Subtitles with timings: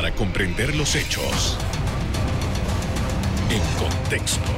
[0.00, 1.58] para comprender los hechos
[3.50, 4.48] en contexto.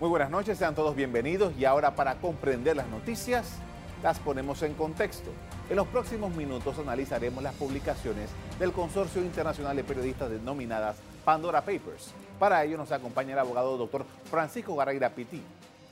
[0.00, 3.60] Muy buenas noches, sean todos bienvenidos y ahora para comprender las noticias
[4.02, 5.30] las ponemos en contexto.
[5.68, 12.12] En los próximos minutos analizaremos las publicaciones del Consorcio Internacional de Periodistas denominadas Pandora Papers.
[12.40, 15.40] Para ello nos acompaña el abogado doctor Francisco Garayra Pití.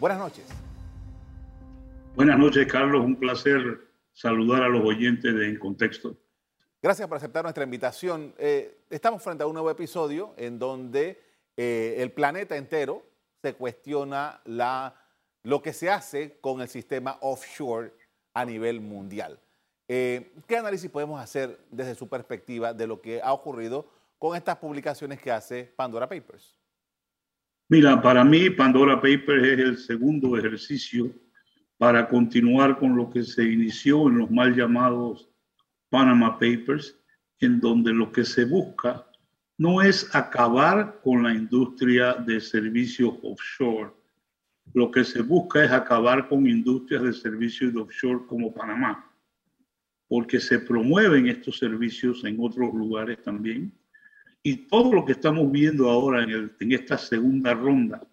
[0.00, 0.44] Buenas noches.
[2.16, 3.04] Buenas noches, Carlos.
[3.04, 3.87] Un placer
[4.18, 6.16] saludar a los oyentes de En Contexto.
[6.82, 8.34] Gracias por aceptar nuestra invitación.
[8.36, 11.20] Eh, estamos frente a un nuevo episodio en donde
[11.56, 13.06] eh, el planeta entero
[13.40, 14.96] se cuestiona la,
[15.44, 17.92] lo que se hace con el sistema offshore
[18.34, 19.38] a nivel mundial.
[19.86, 23.88] Eh, ¿Qué análisis podemos hacer desde su perspectiva de lo que ha ocurrido
[24.18, 26.58] con estas publicaciones que hace Pandora Papers?
[27.68, 31.08] Mira, para mí Pandora Papers es el segundo ejercicio
[31.78, 35.30] para continuar con lo que se inició en los mal llamados
[35.88, 36.98] Panama Papers,
[37.40, 39.06] en donde lo que se busca
[39.56, 43.92] no es acabar con la industria de servicios offshore.
[44.74, 49.10] Lo que se busca es acabar con industrias de servicios offshore como Panamá,
[50.08, 53.72] porque se promueven estos servicios en otros lugares también.
[54.42, 58.06] Y todo lo que estamos viendo ahora en esta segunda ronda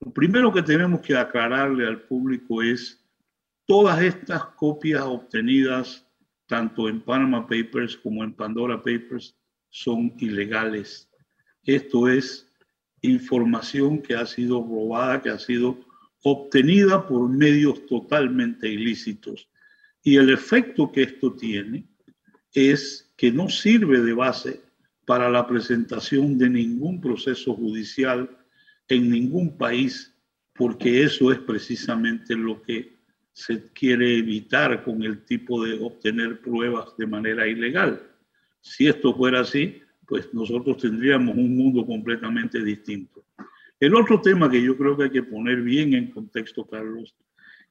[0.00, 3.02] lo primero que tenemos que aclararle al público es
[3.64, 6.06] todas estas copias obtenidas
[6.46, 9.36] tanto en Panama Papers como en Pandora Papers
[9.68, 11.10] son ilegales.
[11.64, 12.48] Esto es
[13.02, 15.78] información que ha sido robada, que ha sido
[16.22, 19.48] obtenida por medios totalmente ilícitos.
[20.02, 21.88] Y el efecto que esto tiene
[22.52, 24.60] es que no sirve de base
[25.04, 28.45] para la presentación de ningún proceso judicial
[28.88, 30.14] en ningún país,
[30.54, 32.96] porque eso es precisamente lo que
[33.32, 38.02] se quiere evitar con el tipo de obtener pruebas de manera ilegal.
[38.60, 43.24] Si esto fuera así, pues nosotros tendríamos un mundo completamente distinto.
[43.78, 47.14] El otro tema que yo creo que hay que poner bien en contexto, Carlos,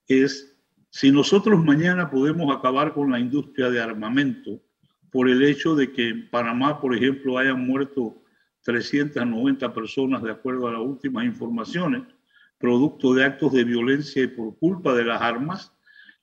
[0.08, 0.56] es
[0.92, 4.62] si nosotros mañana podemos acabar con la industria de armamento
[5.10, 8.22] por el hecho de que en Panamá, por ejemplo, hayan muerto
[8.66, 12.02] 390 personas, de acuerdo a las últimas informaciones,
[12.58, 15.72] producto de actos de violencia y por culpa de las armas.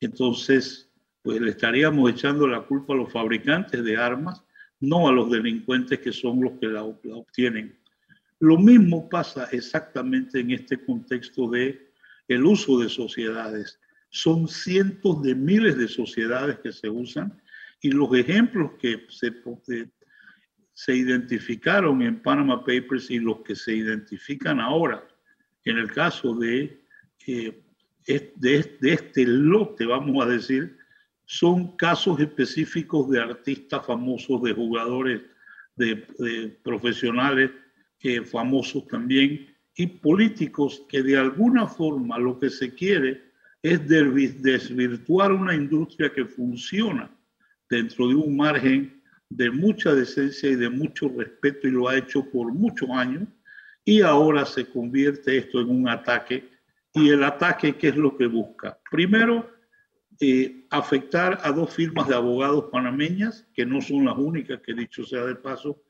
[0.01, 0.91] Entonces,
[1.23, 4.43] pues le estaríamos echando la culpa a los fabricantes de armas,
[4.81, 7.79] no a los delincuentes que son los que la, obtienen.
[8.41, 11.93] Lo mismo pasa exactamente en este contexto de
[12.27, 13.79] el uso de sociedades.
[14.11, 17.41] Son cientos de miles de sociedades que se usan
[17.81, 19.31] y los ejemplos que se,
[20.75, 25.07] se identificaron en Panama Papers y los que se identifican ahora.
[25.65, 26.81] En el caso de,
[27.27, 27.63] eh,
[28.07, 30.77] de, este lote, vamos a decir,
[31.25, 35.23] son casos específicos de artistas famosos, de jugadores,
[35.77, 37.51] de, profesionales
[38.01, 43.23] eh, famosos también y políticos que de alguna forma lo que se quiere
[43.63, 47.11] es desvirtuar una industria que funciona
[47.71, 49.02] dentro de un margen
[49.37, 53.29] de mucha decencia y de mucho respeto y lo ha hecho por muchos años
[53.85, 56.51] y ahora se convierte esto en un ataque.
[56.95, 59.51] Y el ataque qué es lo que busca primero
[60.21, 65.03] eh, afectar a dos firmas de abogados panameñas que no son las únicas que dicho
[65.05, 65.83] sea de paso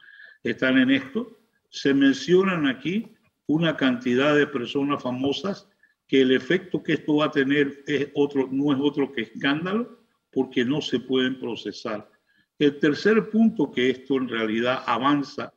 [0.44, 1.40] están en esto.
[1.68, 3.12] Se mencionan aquí
[3.46, 5.68] una cantidad de personas famosas
[6.06, 9.98] que el efecto que esto va a tener es otro no es otro que escándalo
[10.30, 12.11] porque no se pueden procesar
[12.58, 15.52] el tercer punto que esto en realidad avanza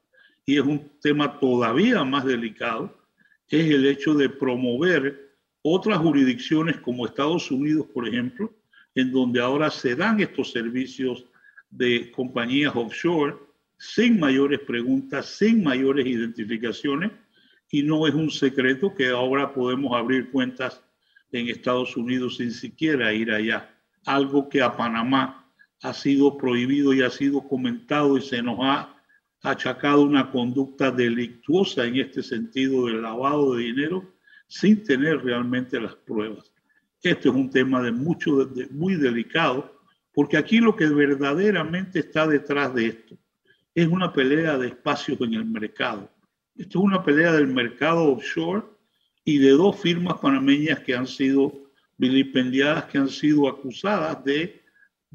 [0.46, 2.96] y es un tema todavía más delicado,
[3.50, 8.54] es el hecho de promover otras jurisdicciones como Estados Unidos, por ejemplo,
[8.94, 11.26] en donde ahora se dan estos servicios
[11.70, 13.36] de compañías offshore
[13.78, 17.12] sin mayores preguntas, sin mayores identificaciones,
[17.70, 20.82] y no es un secreto que ahora podemos abrir cuentas
[21.32, 23.76] en Estados Unidos sin siquiera ir allá,
[24.06, 25.45] algo que a Panamá
[25.82, 28.96] ha sido prohibido y ha sido comentado y se nos ha
[29.44, 34.16] achacado una conducta delictuosa en este sentido del lavado de dinero
[34.48, 36.52] sin tener realmente las pruebas.
[37.02, 39.80] Esto es un tema de mucho, de, muy delicado,
[40.14, 43.18] porque aquí lo que verdaderamente está detrás de esto
[43.76, 46.10] es una pelea de espacios en el mercado.
[46.56, 48.64] Esto es una pelea del mercado offshore
[49.26, 51.54] y de dos firmas panameñas que han sido
[51.98, 54.65] vilipendiadas, que han sido acusadas de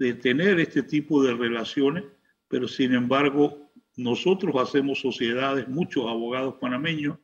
[0.00, 2.04] de tener este tipo de relaciones,
[2.48, 7.18] pero sin embargo nosotros hacemos sociedades, muchos abogados panameños,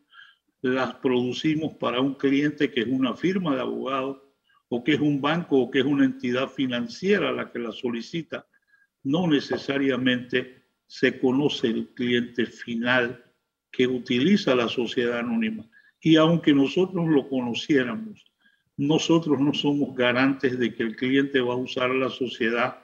[0.61, 4.19] las producimos para un cliente que es una firma de abogados
[4.69, 8.47] o que es un banco o que es una entidad financiera la que la solicita
[9.05, 13.25] no necesariamente se conoce el cliente final
[13.71, 15.67] que utiliza la sociedad anónima.
[15.99, 18.26] Y aunque nosotros lo conociéramos,
[18.77, 22.79] nosotros no somos garantes de que el cliente va a usar la sociedad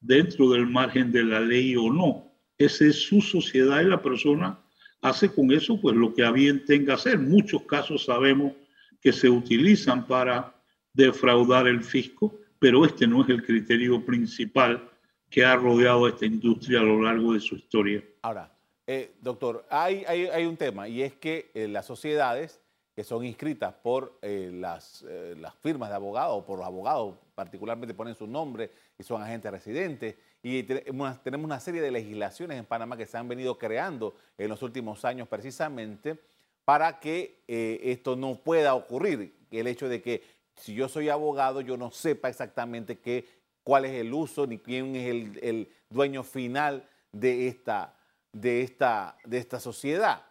[0.00, 2.32] dentro del margen de la ley o no.
[2.58, 4.60] Esa es su sociedad y la persona
[5.00, 7.18] hace con eso pues lo que a bien tenga hacer.
[7.18, 8.52] Muchos casos sabemos
[9.00, 10.54] que se utilizan para
[10.92, 14.90] defraudar el fisco, pero este no es el criterio principal
[15.30, 18.04] que ha rodeado a esta industria a lo largo de su historia.
[18.22, 18.52] Ahora,
[18.86, 20.04] eh, doctor, hay,
[20.44, 22.60] un tema y es que eh, las sociedades
[23.04, 25.04] son inscritas por eh, las,
[25.36, 29.50] las, firmas de abogados o por los abogados, particularmente ponen su nombre y son agentes
[29.50, 34.48] residentes, y tenemos una serie de legislaciones en Panamá que se han venido creando en
[34.48, 36.18] los últimos años precisamente
[36.64, 39.34] para que esto no pueda ocurrir.
[39.50, 40.22] El hecho de que
[40.60, 43.26] si yo soy abogado, yo no sepa exactamente qué,
[43.64, 47.96] cuál es el uso ni quién es el, dueño final de esta,
[48.32, 50.22] de esta, de esta sociedad.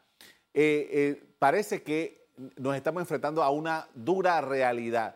[0.54, 5.16] Eh, eh, parece que nos estamos enfrentando a una dura realidad,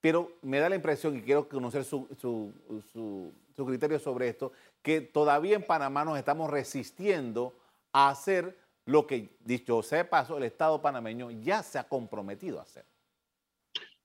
[0.00, 4.52] pero me da la impresión, y quiero conocer su, su criterio sobre esto,
[4.82, 7.54] que todavía en Panamá nos estamos resistiendo
[7.92, 12.62] a hacer lo que, dicho sea paso, el Estado panameño ya se ha comprometido a
[12.62, 12.84] hacer.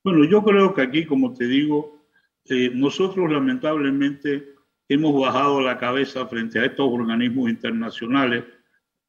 [0.04, 2.04] Bueno, yo creo que aquí, como te digo,
[2.46, 4.56] eh, nosotros lamentablemente
[4.88, 8.46] hemos bajado la cabeza frente a estos organismos internacionales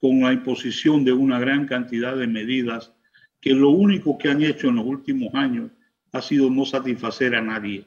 [0.00, 2.92] con la imposición de una gran cantidad de medidas
[3.40, 5.70] que lo único que han hecho en los últimos años
[6.12, 7.86] ha sido no satisfacer a nadie,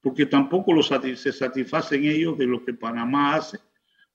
[0.00, 3.58] porque tampoco se satisfacen ellos de lo que Panamá hace.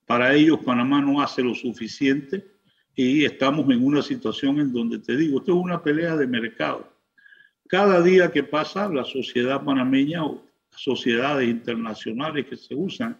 [0.06, 2.46] Para ellos Panamá no hace lo suficiente
[2.94, 6.98] y estamos en una situación en donde te digo, esto es una pelea de mercado
[7.68, 13.16] cada día que pasa, la sociedad panameña o sociedades internacionales que se usan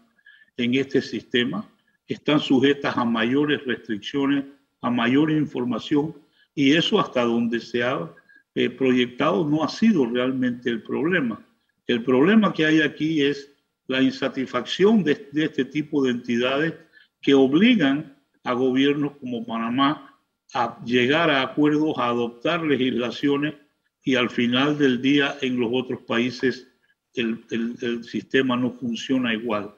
[0.56, 1.70] en este sistema
[2.06, 4.44] están sujetas a mayores restricciones,
[4.81, 6.17] a mayor información,
[6.58, 8.12] y eso hasta donde se ha
[8.56, 11.46] eh, proyectado no ha sido realmente el problema.
[11.87, 13.52] El problema que hay aquí es
[13.87, 16.75] la insatisfacción de, este tipo de entidades
[17.20, 20.19] que obligan a gobiernos como Panamá
[20.52, 23.55] a llegar a acuerdos, a adoptar legislaciones
[24.02, 26.66] y al final del día en los otros países
[27.14, 29.76] el, el, sistema no funciona igual.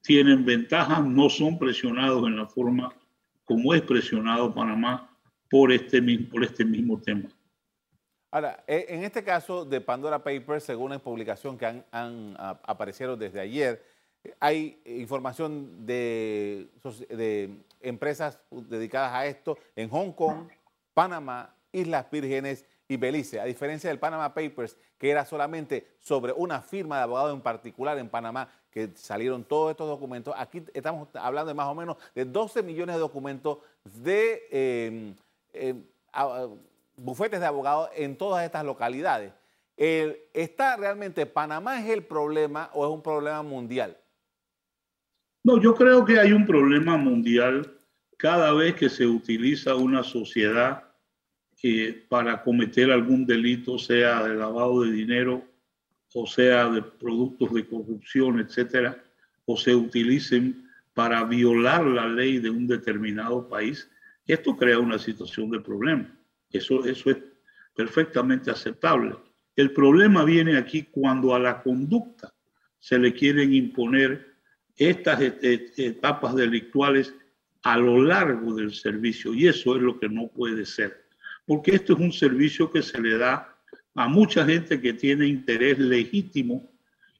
[0.00, 2.90] Tienen ventajas, no son presionados en la forma
[3.44, 5.11] como es presionado Panamá
[5.52, 6.00] por este,
[6.30, 7.28] por este mismo tema.
[8.30, 13.18] Ahora, e, en este caso de Pandora Papers, según la publicación que han, han aparecieron
[13.18, 13.84] desde ayer,
[14.40, 16.70] hay información de,
[17.82, 20.48] empresas dedicadas a esto en Hong Kong,
[20.94, 26.62] Panamá, Islas Vírgenes y Belice, a diferencia del Panama Papers, que era solamente sobre una
[26.62, 30.34] firma de abogado en particular en Panamá, que salieron todos estos documentos.
[30.38, 35.14] Aquí estamos hablando de más o menos de 12 millones de documentos de
[35.52, 35.82] em,
[36.96, 39.32] bufetes de abogados en todas estas localidades.
[39.76, 43.96] ¿Está realmente Panamá es el problema o es un problema mundial?
[45.44, 47.76] No, yo creo que hay un problema mundial
[48.16, 50.84] cada vez que se utiliza una sociedad
[52.08, 55.44] para cometer algún delito, sea de lavado de dinero
[56.14, 59.02] o sea de productos de corrupción, etcétera,
[59.46, 63.90] o se utilicen para violar la ley de un determinado país,
[64.26, 66.18] esto crea una situación de problema.
[66.50, 67.18] Eso, eso es
[67.74, 69.16] perfectamente aceptable.
[69.56, 72.32] El problema viene aquí cuando a la conducta
[72.78, 74.34] se le quieren imponer
[74.76, 77.14] estas etapas delictuales
[77.62, 81.02] a lo largo del servicio y eso es lo que no puede ser
[81.46, 83.56] porque esto es un servicio que se le da
[83.94, 86.70] a mucha gente que tiene interés legítimo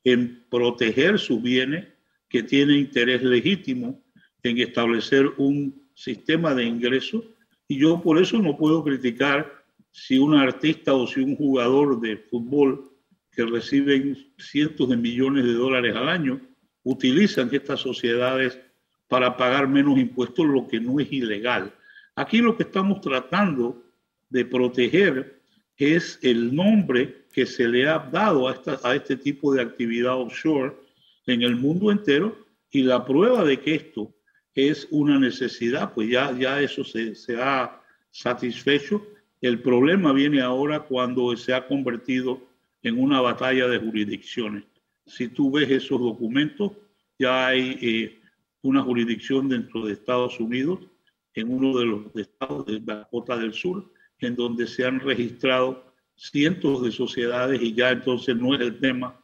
[0.04, 1.86] en proteger sus bienes,
[2.28, 4.02] que tiene interés legítimo
[4.42, 7.24] en establecer un sistema de ingresos.
[7.68, 12.16] Y yo por eso no puedo criticar si un artista o si un jugador de
[12.16, 12.90] fútbol
[13.30, 16.40] que reciben cientos de millones de dólares al año
[16.82, 18.58] utilizan estas sociedades
[19.08, 21.72] para pagar menos impuestos, lo que no es ilegal.
[22.16, 23.82] Aquí lo que estamos tratando
[24.30, 25.40] de proteger
[25.76, 30.18] es el nombre que se le ha dado a, esta, a este tipo de actividad
[30.18, 30.74] offshore
[31.26, 32.36] en el mundo entero
[32.70, 34.14] y la prueba de que esto
[34.54, 37.80] es una necesidad, pues ya, ya eso se, se ha
[38.10, 39.06] satisfecho.
[39.40, 42.40] El problema viene ahora cuando se ha convertido
[42.82, 44.64] en una batalla de jurisdicciones.
[45.06, 46.72] Si tú ves esos documentos,
[47.18, 48.20] ya hay eh,
[48.62, 50.80] una jurisdicción dentro de Estados Unidos,
[51.34, 56.82] en uno de los estados de Dakota del Sur, en donde se han registrado cientos
[56.82, 59.18] de sociedades y ya entonces no es el tema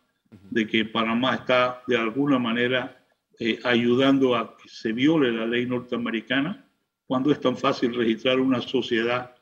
[0.51, 2.98] de que Panamá está de alguna manera
[3.39, 6.69] eh, ayudando a que se viole la ley norteamericana
[7.07, 9.35] cuando es tan fácil registrar una sociedad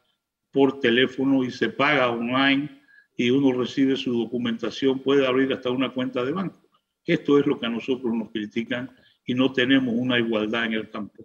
[0.53, 2.81] por teléfono y se paga online
[3.17, 6.61] y uno recibe su documentación, puede abrir hasta una cuenta de banco.
[7.05, 10.91] Esto es lo que a nosotros nos critican y no tenemos una igualdad en el
[10.91, 11.25] campo.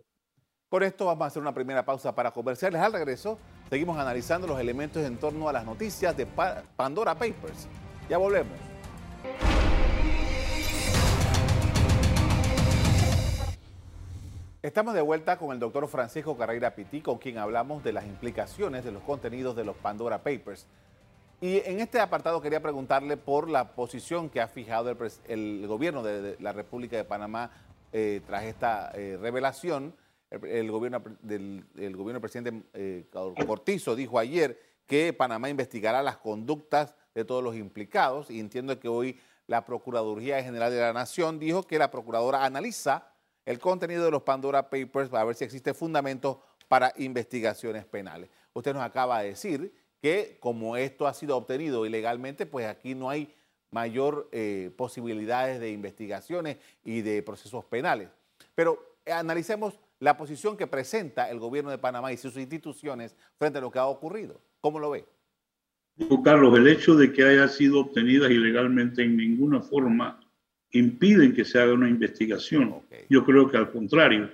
[0.69, 2.79] Por esto vamos a hacer una primera pausa para comerciales.
[2.79, 3.37] Al regreso,
[3.69, 6.25] seguimos analizando los elementos en torno a las noticias de
[6.77, 7.67] Pandora Papers.
[8.09, 8.70] Ya volvemos.
[14.63, 18.83] Estamos de vuelta con el doctor Francisco Carreira Pití, con quien hablamos de las implicaciones
[18.83, 20.67] de los contenidos de los Pandora Papers.
[21.41, 24.95] Y en este apartado quería preguntarle por la posición que ha fijado
[25.27, 27.49] el, gobierno de, la República de Panamá
[27.91, 29.95] eh, tras esta eh, revelación.
[30.29, 31.65] El, gobierno del
[31.95, 33.07] gobierno presidente eh,
[33.47, 38.87] Cortizo dijo ayer que Panamá investigará las conductas de todos los implicados y entiendo que
[38.87, 43.10] hoy la Procuraduría General de la Nación dijo que la Procuradora analiza
[43.45, 48.29] el contenido de los Pandora Papers para ver si existe fundamento para investigaciones penales.
[48.53, 53.10] Usted nos acaba de decir que como esto ha sido obtenido ilegalmente, pues aquí no
[53.10, 53.33] hay
[53.71, 58.10] mayor eh, posibilidades de investigaciones y de procesos penales.
[58.55, 63.62] Pero analicemos la posición que presenta el gobierno de Panamá y sus instituciones frente a
[63.62, 64.41] lo que ha ocurrido.
[64.60, 65.05] ¿Cómo lo ve?
[66.24, 70.19] Carlos, el hecho de que haya sido obtenida ilegalmente en ninguna forma
[70.71, 72.81] impiden que se haga una investigación.
[73.09, 74.31] Yo creo que al contrario,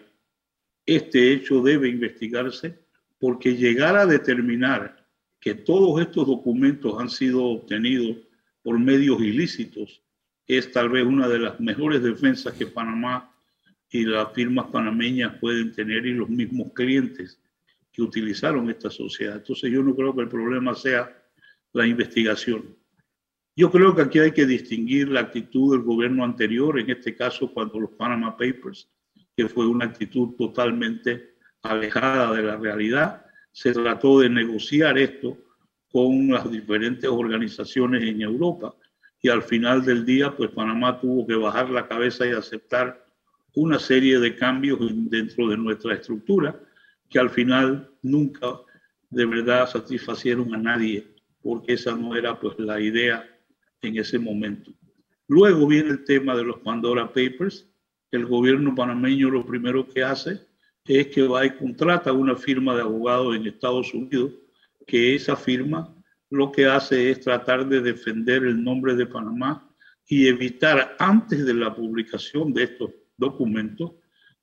[0.85, 2.79] este hecho debe investigarse
[3.19, 5.05] porque llegar a determinar
[5.39, 8.17] que todos estos documentos han sido obtenidos
[8.61, 10.01] por medios ilícitos
[10.47, 13.33] es tal vez una de las mejores defensas que Panamá
[13.89, 17.39] y las firmas panameñas pueden tener y los mismos clientes
[17.91, 19.37] que utilizaron esta sociedad.
[19.37, 21.13] Entonces yo no creo que el problema sea
[21.73, 22.75] la investigación.
[23.57, 27.51] Yo creo que aquí hay que distinguir la actitud del gobierno anterior, en este caso
[27.51, 28.87] cuando los Panama Papers,
[29.35, 31.33] que fue una actitud totalmente
[31.63, 35.39] alejada de la realidad, se trató de negociar esto
[35.91, 38.75] con las diferentes organizaciones en Europa.
[39.23, 43.07] Y al final del día, pues Panamá tuvo que bajar la cabeza y aceptar
[43.55, 44.77] una serie de cambios
[45.09, 46.59] dentro de nuestra estructura
[47.09, 48.59] que al final nunca
[49.09, 51.07] de verdad satisfacieron a nadie,
[51.41, 53.33] porque esa no era pues la idea
[53.81, 54.71] en ese momento.
[55.27, 57.67] Luego viene el tema de los Pandora Papers.
[58.11, 60.39] El gobierno panameño lo primero que hace
[60.85, 64.31] es que va y contrata una firma de abogados en Estados Unidos,
[64.85, 65.93] que esa firma
[66.29, 69.69] lo que hace es tratar de defender el nombre de Panamá
[70.07, 73.91] y evitar antes de la publicación de estos documentos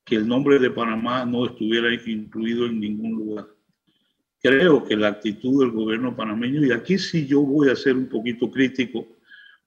[0.05, 3.47] que el nombre de Panamá no estuviera incluido en ningún lugar.
[4.41, 8.11] Creo que la actitud del gobierno panameño, y aquí sí yo voy a ser un
[8.11, 9.14] poquito crítico,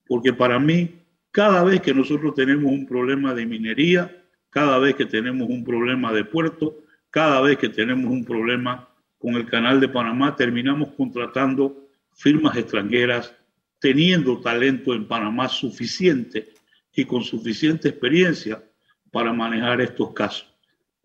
[0.08, 0.96] porque para mí,
[1.32, 6.12] cada vez que nosotros tenemos un problema de minería, cada vez que tenemos un problema
[6.14, 6.78] de puerto,
[7.10, 8.88] cada vez que tenemos un problema
[9.18, 13.34] con el canal de Panamá, terminamos contratando firmas extranjeras
[13.80, 16.50] teniendo talento en Panamá suficiente
[16.96, 18.64] y con suficiente experiencia
[19.12, 20.52] para manejar estos casos.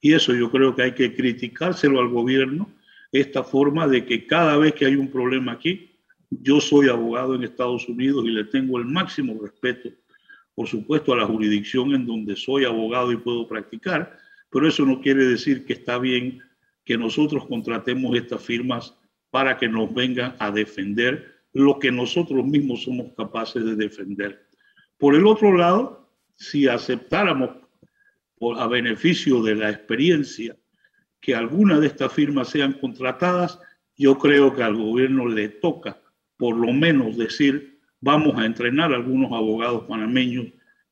[0.01, 2.71] Y eso yo creo que hay que criticárselo al gobierno,
[3.13, 5.92] esta forma de que cada vez que hay un problema aquí,
[6.41, 9.91] yo soy abogado en Estados Unidos y le tengo el máximo respeto,
[10.55, 14.19] por supuesto, a la jurisdicción en donde soy abogado y puedo practicar,
[14.51, 16.41] pero eso no quiere decir que está bien
[16.85, 18.97] que nosotros contratemos estas firmas
[19.31, 24.47] para que nos vengan a defender lo que nosotros mismos somos capaces de defender.
[24.99, 27.51] Por el otro lado, si aceptáramos
[28.57, 30.57] a beneficio de la experiencia
[31.21, 33.59] que algunas de estas firmas sean contratadas,
[33.97, 36.02] yo creo que al gobierno le toca
[36.43, 40.47] por lo menos decir, vamos a entrenar a algunos abogados panameños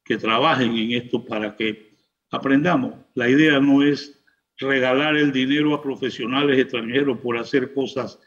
[0.04, 1.96] que trabajen en esto para que
[2.30, 2.94] aprendamos.
[3.14, 4.22] La idea no es
[4.58, 8.20] regalar el dinero a profesionales extranjeros por hacer cosas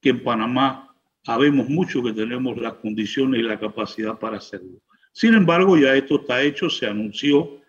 [0.00, 0.94] que en Panamá
[1.24, 4.80] sabemos mucho que tenemos las condiciones y la capacidad para hacerlo.
[5.10, 7.60] Sin embargo, ya esto está hecho, se anunció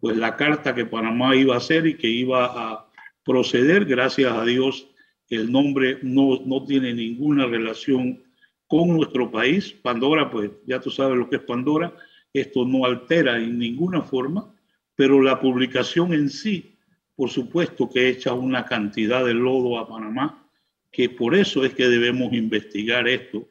[0.00, 2.90] pues la carta que Panamá iba a hacer y que iba a
[3.24, 3.84] proceder.
[3.84, 4.88] Gracias a Dios,
[5.28, 8.25] el nombre no, no tiene ninguna relación
[8.66, 9.72] con nuestro país.
[9.82, 11.94] Pandora, pues ya tú sabes lo que es Pandora.
[12.32, 14.54] Esto no altera en ninguna forma,
[14.94, 16.76] pero la publicación en sí,
[17.14, 20.46] por supuesto que echa una cantidad de lodo a Panamá,
[20.90, 23.48] que por eso es que debemos investigar esto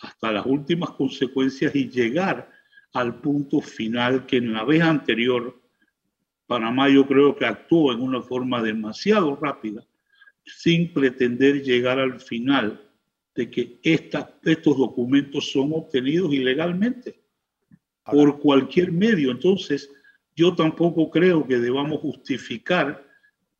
[0.00, 2.50] hasta las últimas consecuencias y llegar
[2.92, 5.60] al punto final que en la vez anterior
[6.46, 9.84] Panamá yo creo que actuó en una forma demasiado rápida
[10.44, 12.87] sin pretender llegar al final
[13.38, 17.20] de que estos documentos son obtenidos ilegalmente
[18.02, 19.30] por cualquier medio.
[19.30, 19.88] Entonces,
[20.34, 23.06] yo tampoco creo que debamos justificar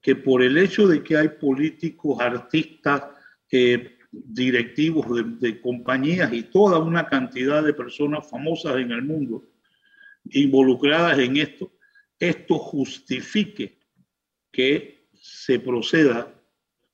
[0.03, 3.05] que por el hecho de que hay políticos, artistas,
[3.53, 5.07] eh, directivos
[5.39, 9.45] de, compañías y toda una cantidad de personas famosas en el mundo
[10.25, 11.71] involucradas en esto,
[12.19, 13.79] esto justifique
[14.51, 16.35] que se proceda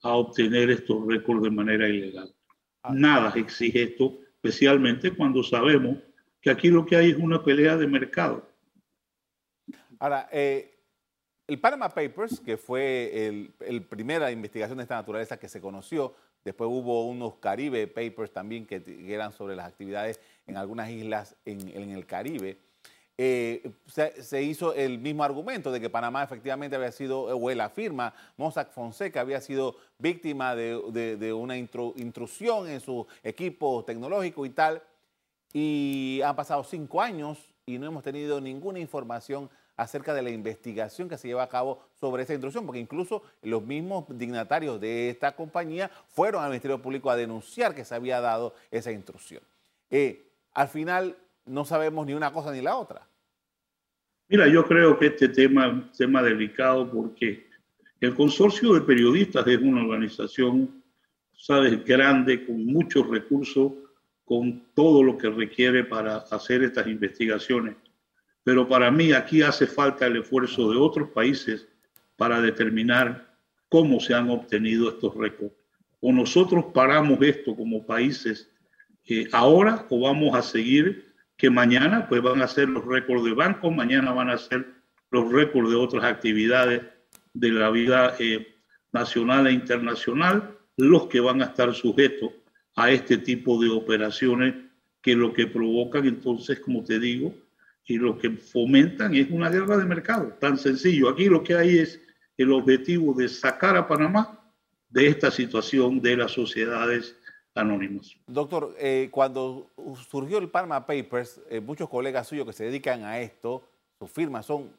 [0.02, 2.33] a obtener estos récords de manera ilegal.
[2.92, 5.98] Nada exige esto, especialmente cuando sabemos
[6.40, 8.46] que aquí lo que hay es una pelea de mercado.
[9.98, 10.74] Ahora, eh,
[11.46, 13.26] el Panama Papers, que fue
[13.60, 16.14] el, primera investigación de esta naturaleza que se conoció,
[16.44, 21.90] después hubo unos Caribe Papers también que, eran sobre las actividades en algunas islas en,
[21.90, 22.58] el Caribe.
[23.16, 28.12] Eh, se, hizo el mismo argumento de que Panamá efectivamente había sido, o la firma
[28.36, 34.82] Mossack Fonseca había sido víctima de, una intrusión en su equipo tecnológico y tal.
[35.52, 41.08] Y han pasado cinco años y no hemos tenido ninguna información acerca de la investigación
[41.08, 45.34] que se lleva a cabo sobre esa intrusión, porque incluso los mismos dignatarios de esta
[45.36, 49.42] compañía fueron al Ministerio Público a denunciar que se había dado esa intrusión.
[49.90, 53.06] Eh, al final no sabemos ni una cosa ni la otra.
[54.28, 57.46] Mira, yo creo que este tema es un tema delicado porque
[58.00, 60.82] el consorcio de periodistas es una organización,
[61.34, 63.72] sabes, grande, con muchos recursos,
[64.24, 67.76] con todo lo que requiere para hacer estas investigaciones.
[68.42, 71.68] Pero para mí aquí hace falta el esfuerzo de otros países
[72.16, 73.34] para determinar
[73.68, 75.54] cómo se han obtenido estos récords.
[76.00, 78.50] O nosotros paramos esto como países
[79.06, 81.03] eh, ahora o vamos a seguir
[81.44, 84.66] que mañana pues van a ser los récords de banco, mañana van a ser
[85.10, 86.80] los récords de otras actividades
[87.34, 88.56] de la vida eh,
[88.94, 92.30] nacional e internacional, los que van a estar sujetos
[92.76, 94.54] a este tipo de operaciones
[95.02, 97.34] que lo que provocan entonces, como te digo,
[97.84, 101.10] y lo que fomentan es una guerra de mercado, tan sencillo.
[101.10, 102.00] Aquí lo que hay es
[102.38, 104.50] el objetivo de sacar a Panamá
[104.88, 107.18] de esta situación de las sociedades
[108.26, 109.70] Doctor, eh, cuando
[110.08, 113.62] surgió el Panama Papers, eh, muchos colegas suyos que se dedican a esto,
[113.98, 114.72] sus firmas son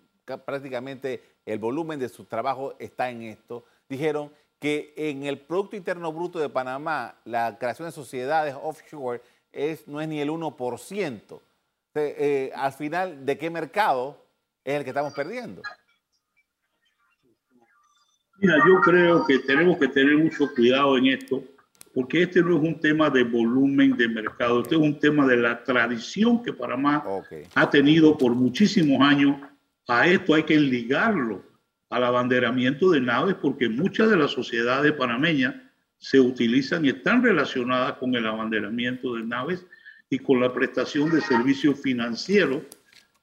[0.45, 6.11] prácticamente el volumen de su trabajo está en esto, dijeron que en el Producto Interno
[6.11, 11.41] Bruto de Panamá la creación de sociedades offshore es, no es ni el 1%.
[11.95, 14.25] Eh, al final, ¿de qué mercado
[14.63, 15.61] es el que estamos perdiendo?
[18.37, 21.41] Mira, yo creo que tenemos que tener mucho cuidado en esto,
[21.95, 25.37] porque este no es un tema de volumen de mercado, este es un tema de
[25.37, 27.01] la tradición que Panamá
[27.55, 29.37] ha tenido por muchísimos años.
[29.87, 31.41] A esto hay que ligarlo
[31.89, 35.55] al abanderamiento de naves, porque muchas de las sociedades panameñas
[35.97, 39.65] se utilizan y están relacionadas con el abanderamiento de naves
[40.09, 42.63] y con la prestación de servicios financieros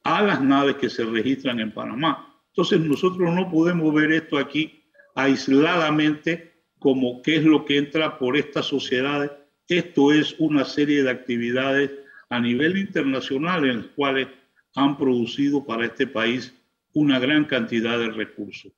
[0.03, 2.41] a las naves que se registran en Panamá.
[2.49, 4.83] Entonces nosotros no podemos ver esto aquí
[5.15, 6.52] aisladamente
[6.83, 9.31] como qué es lo que entra por estas sociedades.
[9.68, 11.90] Esto es una serie de actividades
[12.29, 14.29] a nivel internacional en las cuales
[14.75, 16.53] han producido para este país
[16.92, 18.73] una gran cantidad de recursos.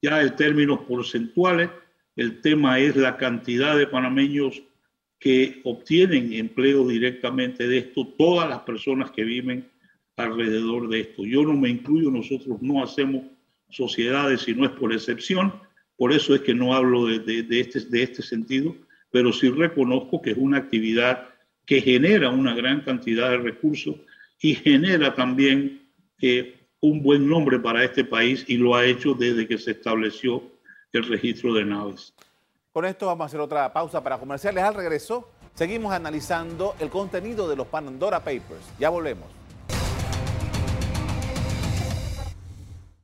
[0.00, 1.68] Ya en términos porcentuales,
[2.16, 4.62] el tema es la cantidad de panameños
[5.18, 9.68] que obtienen empleo directamente de esto, todas las personas que viven
[10.16, 11.24] alrededor de esto.
[11.24, 13.24] Yo no me incluyo, nosotros no hacemos
[13.68, 15.52] sociedades si no es por excepción,
[16.02, 17.22] por eso es que no hablo de,
[17.60, 18.74] este, de este sentido,
[19.12, 21.28] pero sí reconozco que es una actividad
[21.64, 23.94] que genera una gran cantidad de recursos
[24.40, 25.88] y genera también
[26.20, 30.42] eh, un buen nombre para este país y lo ha hecho desde que se estableció
[30.92, 32.12] el registro de naves.
[32.72, 34.64] Con esto vamos a hacer otra pausa para comerciales.
[34.64, 38.72] Al regreso, seguimos analizando el contenido de los Pandora Papers.
[38.80, 39.41] Ya volvemos.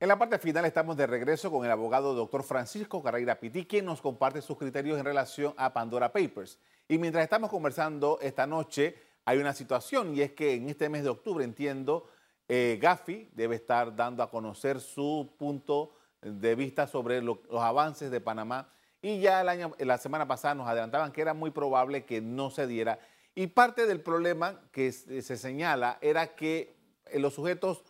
[0.00, 3.84] En la parte final estamos de regreso con el abogado doctor Francisco Carreira Piti, quien
[3.84, 6.60] nos comparte sus criterios en relación a Pandora Papers.
[6.86, 11.02] Y mientras estamos conversando esta noche, hay una situación y es que en este mes
[11.02, 12.08] de octubre, entiendo,
[12.46, 18.20] eh, Gafi debe estar dando a conocer su punto de vista sobre los avances de
[18.20, 18.68] Panamá
[19.02, 23.00] y ya la semana pasada nos adelantaban que era muy probable que no se diera.
[23.34, 27.82] Y parte del problema que se señala era que eh, los sujetos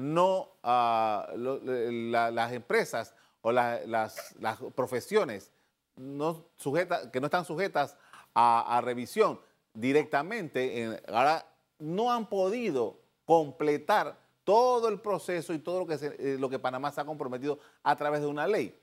[0.00, 4.32] no, ah, las empresas o las,
[4.74, 5.52] profesiones
[5.96, 7.96] que no están sujetas
[8.34, 9.38] a, revisión
[9.74, 11.46] directamente, ahora
[11.78, 16.90] no han podido completar todo el proceso y todo lo que, eh, lo que Panamá
[16.90, 18.76] se ha comprometido a través de una ley.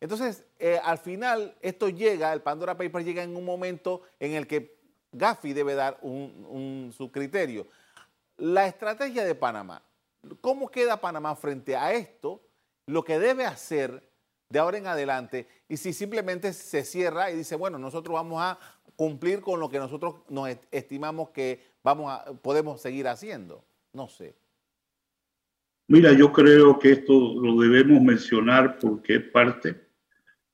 [0.00, 4.46] Entonces, eh, al final, esto llega, el Pandora Papers llega en un momento en el
[4.46, 4.76] que
[5.12, 7.68] Gafi debe dar su criterio.
[8.38, 9.82] La estrategia de Panamá,
[10.40, 12.42] ¿Cómo queda Panamá frente a esto?
[12.86, 14.08] Lo que debe hacer
[14.48, 18.58] de ahora en adelante y si simplemente se cierra y dice, bueno, nosotros vamos a
[18.96, 23.64] cumplir con lo que nosotros nos estimamos que vamos a, podemos seguir haciendo.
[23.92, 24.34] No sé.
[25.88, 29.74] Mira, yo creo que esto lo debemos mencionar porque es parte,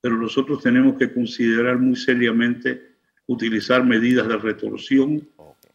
[0.01, 5.29] pero nosotros tenemos que considerar muy seriamente utilizar medidas de retorsión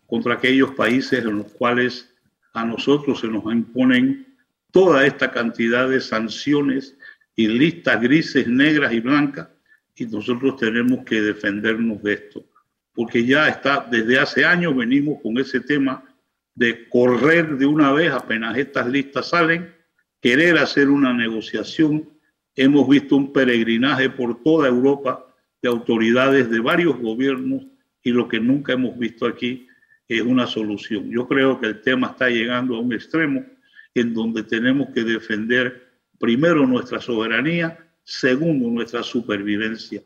[0.07, 2.12] contra aquellos países en los cuales
[2.53, 4.35] a nosotros se nos imponen
[4.71, 6.97] toda esta cantidad de sanciones
[7.35, 9.49] y listas grises, negras y blancas,
[9.95, 12.45] y nosotros tenemos que defendernos de esto,
[12.93, 16.03] porque ya está, desde hace años venimos con ese tema
[16.55, 19.73] de correr de una vez apenas estas listas salen,
[20.21, 22.09] querer hacer una negociación.
[22.55, 25.25] Hemos visto un peregrinaje por toda Europa
[25.61, 27.65] de autoridades de varios gobiernos
[28.03, 29.67] y lo que nunca hemos visto aquí
[30.07, 31.09] es una solución.
[31.09, 33.45] Yo creo que el tema está llegando a un extremo
[33.93, 40.01] en donde tenemos que defender primero nuestra soberanía, segundo nuestra supervivencia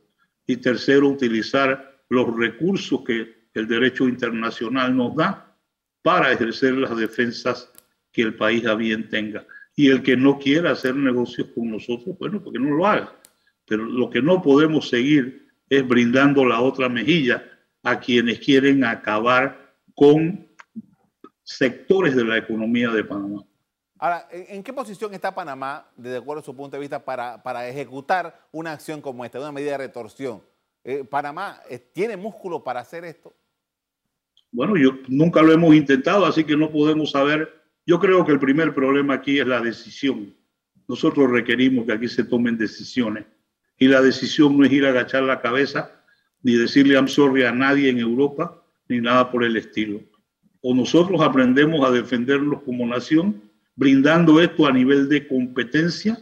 [0.45, 5.55] y tercero utilizar los recursos que el derecho internacional nos da
[6.01, 7.71] para ejercer las defensas
[8.12, 9.45] que el país a bien tenga.
[9.75, 13.13] Y el que no quiera hacer negocios con nosotros, bueno, porque no lo haga.
[13.65, 17.43] Pero lo que no podemos seguir es brindando la otra mejilla
[17.83, 19.66] a quienes quieren acabar
[19.97, 20.47] con
[21.41, 23.43] sectores de la economía de Panamá.
[23.97, 27.67] Ahora, ¿en qué posición está Panamá, desde acuerdo a su punto de vista, para, para
[27.67, 30.43] ejecutar una acción como esta, una medida de retorsión?
[30.83, 33.33] Eh, ¿Panamá eh, tiene músculo para hacer esto?
[34.51, 37.51] Bueno, yo nunca lo hemos intentado, así que no podemos saber.
[37.83, 40.36] Yo creo que el primer problema aquí es la decisión.
[40.88, 43.25] Nosotros requerimos que aquí se tomen decisiones.
[43.79, 45.91] Y la decisión no es ir a agachar la cabeza
[46.43, 50.02] ni decirle I'm sorry a nadie en Europa, ni nada por el estilo.
[50.62, 53.41] O nosotros aprendemos a defendernos como nación,
[53.76, 56.17] brindando esto a nivel de competencia,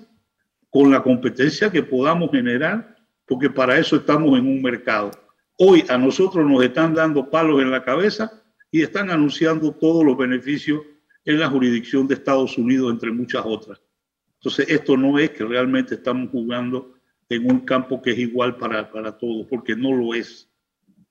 [0.70, 5.12] con la competencia que podamos generar, porque para eso estamos en un mercado.
[5.58, 10.18] Hoy a nosotros nos están dando palos en la cabeza y están anunciando todos los
[10.18, 10.82] beneficios
[11.24, 13.82] en la jurisdicción de Estados Unidos, entre muchas otras.
[14.40, 16.94] Entonces, esto no es que realmente estamos jugando
[17.30, 20.50] en un campo que es igual para, para todos, porque no lo es.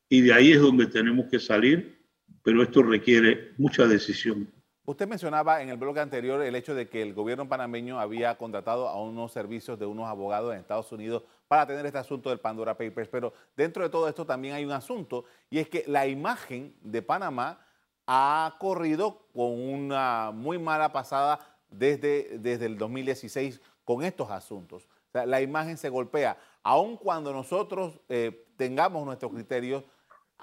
[0.09, 2.07] Y de ahí es donde tenemos que salir,
[2.43, 4.53] pero esto requiere mucha decisión.
[4.87, 8.87] Usted mencionaba en el bloque anterior el hecho de que el gobierno panameño había contratado
[8.88, 12.77] a unos servicios de unos abogados en Estados Unidos para atender este asunto del Pandora
[12.77, 16.75] Papers, pero dentro de todo esto también hay un asunto y es que la imagen
[16.83, 17.67] de Panamá
[18.07, 21.40] ha corrido con una muy mala pasada
[21.71, 24.87] desde, desde el 2016 con estos asuntos
[25.25, 26.37] la imagen se golpea.
[26.62, 29.85] Aun cuando nosotros eh, tengamos nuestros criterios,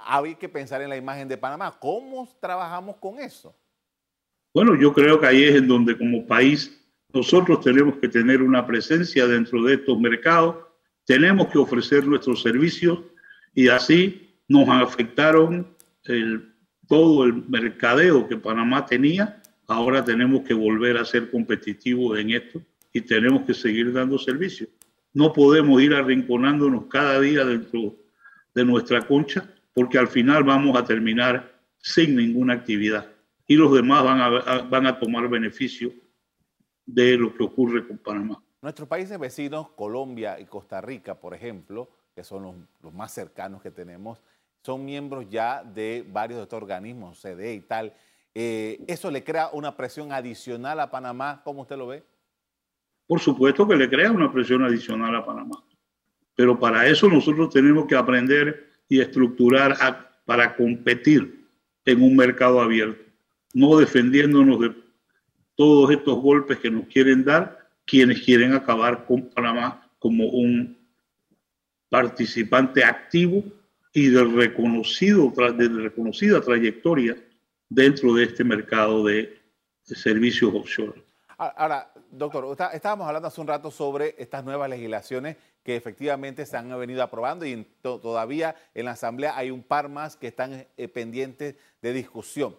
[0.05, 1.77] hay que pensar en la imagen de Panamá.
[1.79, 3.55] ¿Cómo trabajamos con eso?
[4.53, 6.77] Bueno, yo creo que ahí es en donde como país
[7.13, 10.55] nosotros tenemos que tener una presencia dentro de estos mercados,
[11.05, 12.99] tenemos que ofrecer nuestros servicios
[13.53, 15.75] y así nos afectaron
[16.87, 19.41] todo el mercadeo que Panamá tenía.
[19.67, 22.61] Ahora tenemos que volver a ser competitivos en esto
[22.93, 24.67] y tenemos que seguir dando servicio.
[25.13, 27.95] No podemos ir arrinconándonos cada día dentro
[28.53, 33.12] de nuestra concha porque al final vamos a terminar sin ninguna actividad
[33.47, 35.91] y los demás van a, van a tomar beneficio
[36.86, 38.41] de lo que ocurre con Panamá.
[38.62, 43.71] Nuestros países vecinos, Colombia y Costa Rica, por ejemplo, que son los, más cercanos que
[43.71, 44.21] tenemos,
[44.63, 47.93] son miembros ya de varios de estos organismos, CDE y tal.
[48.36, 51.41] Eh, ¿Eso le crea una presión adicional a Panamá?
[51.43, 52.03] ¿Cómo usted lo ve?
[53.12, 55.62] por supuesto que le crea una presión adicional a Panamá.
[56.34, 59.77] Pero para eso nosotros tenemos que aprender y estructurar
[60.25, 61.47] para competir
[61.86, 63.01] en un mercado abierto,
[63.54, 64.75] no defendiéndonos de
[65.56, 70.77] todos estos golpes que nos quieren dar quienes quieren acabar con Panamá como un
[71.88, 73.45] participante activo
[73.93, 77.15] y de, reconocido, de reconocida trayectoria
[77.69, 79.39] dentro de este mercado de,
[79.88, 81.01] de servicios offshore.
[81.41, 86.69] Ahora, doctor, estábamos hablando hace un rato sobre estas nuevas legislaciones que efectivamente se han
[86.80, 91.56] venido aprobando y todavía en la Asamblea hay un par más que están eh, pendientes
[91.82, 92.56] de discusión.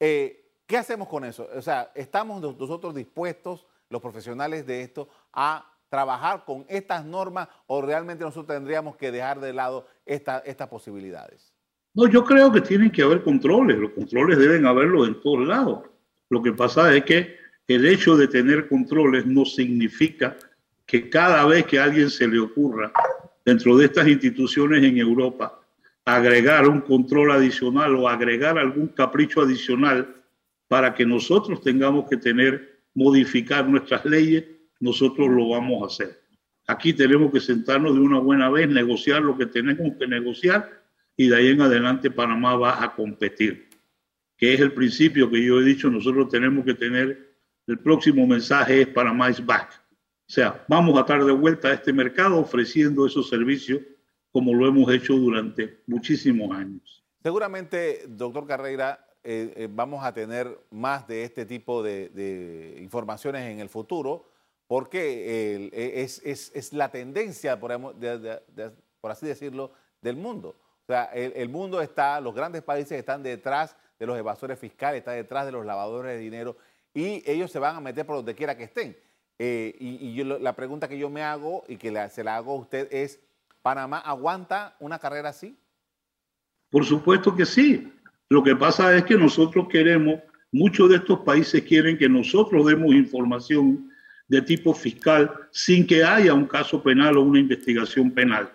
[0.00, 1.48] Eh, ¿Qué hacemos con eso?
[1.54, 7.80] O sea, ¿estamos nosotros dispuestos, los profesionales de esto, a trabajar con estas normas o
[7.80, 11.52] realmente nosotros tendríamos que dejar de lado estas posibilidades?
[11.94, 13.78] No, yo creo que tienen que haber controles.
[13.78, 15.84] Los controles deben haberlos en todos lados.
[16.28, 20.36] Lo que pasa es que el hecho de tener controles no significa
[20.84, 22.92] que cada vez que a alguien se le ocurra
[23.44, 25.60] dentro de estas instituciones en Europa
[26.06, 30.14] agregar un control adicional o agregar algún capricho adicional
[30.68, 34.44] para que nosotros tengamos que tener modificar nuestras leyes,
[34.80, 36.22] nosotros lo vamos a hacer.
[36.68, 40.82] Aquí tenemos que sentarnos de una buena vez, negociar lo que tenemos que negociar
[41.16, 43.68] y de ahí en adelante Panamá va a competir,
[44.36, 47.25] que es el principio que yo he dicho, nosotros tenemos que tener,
[47.66, 49.70] el próximo mensaje es Panamá is back.
[50.28, 53.80] O sea, vamos a estar de vuelta a este mercado ofreciendo esos servicios
[54.32, 57.04] como lo hemos hecho durante muchísimos años.
[57.22, 63.60] Seguramente, doctor Carreira, eh, eh, vamos a tener más de este tipo de, informaciones en
[63.60, 64.30] el futuro,
[64.66, 67.72] porque e, es, la tendencia, por,
[69.10, 70.54] así decirlo, del mundo.
[70.82, 75.16] O sea, el, mundo está, los grandes países están detrás de los evasores fiscales, están
[75.16, 76.56] detrás de los lavadores de dinero
[76.96, 78.96] y ellos se van a meter por donde quiera que estén.
[79.38, 82.88] Eh, y, la pregunta que yo me hago y que se la hago a usted
[82.90, 83.20] es,
[83.60, 85.58] ¿Panamá aguanta una carrera así?
[86.70, 87.92] Por supuesto que sí.
[88.30, 92.94] Lo que pasa es que nosotros queremos, muchos de estos países quieren que nosotros demos
[92.94, 93.90] información
[94.28, 98.50] de tipo fiscal sin que haya un caso penal o una investigación penal.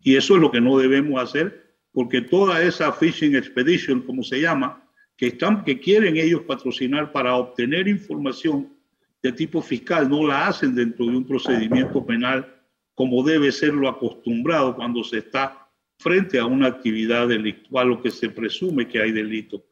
[0.00, 4.40] Y eso es lo que no debemos hacer, porque toda esa fishing expedition, como se
[4.40, 4.81] llama,
[5.16, 8.76] que, están, que quieren ellos patrocinar para obtener información
[9.22, 12.60] de tipo fiscal, no la hacen dentro de un procedimiento penal
[12.94, 18.10] como debe ser lo acostumbrado cuando se está frente a una actividad delictual o que
[18.10, 19.64] se presume que hay delito.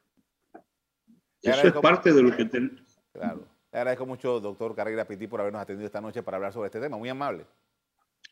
[1.42, 3.00] Eso es parte de lo que tenemos.
[3.12, 3.46] Claro.
[3.72, 6.80] Le agradezco mucho, doctor Carrera Pití, por habernos atendido esta noche para hablar sobre este
[6.80, 6.96] tema.
[6.96, 7.46] Muy amable.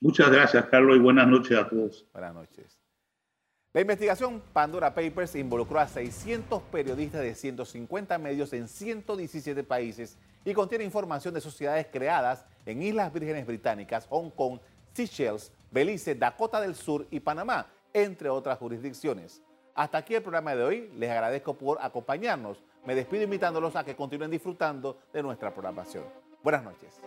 [0.01, 2.07] Muchas gracias, Carlos, y buenas noches a todos.
[2.13, 2.79] Buenas noches.
[3.75, 10.55] La investigación Pandora Papers involucró a 600 periodistas de 150 medios en 117 países y
[10.55, 14.59] contiene información de sociedades creadas en Islas Vírgenes Británicas, Hong Kong,
[14.95, 19.43] Seychelles, Belice, Dakota del Sur y Panamá, entre otras jurisdicciones.
[19.75, 20.91] Hasta aquí el programa de hoy.
[20.97, 22.65] Les agradezco por acompañarnos.
[22.87, 26.05] Me despido invitándolos a que continúen disfrutando de nuestra programación.
[26.43, 27.03] Buenas noches.